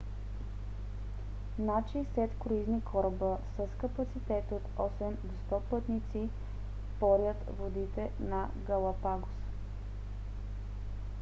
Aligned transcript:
над 1.59 1.85
60 2.17 2.29
круизни 2.39 2.81
кораба 2.81 3.37
с 3.57 3.77
капацитет 3.81 4.45
от 4.51 4.61
8 5.01 5.11
до 5.23 5.57
100 5.57 5.61
пътници 5.69 6.29
порят 6.99 7.37
водите 7.57 8.11
на 8.19 8.49
галапагос 8.67 9.29